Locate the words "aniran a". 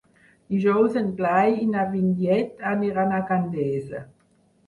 2.71-3.23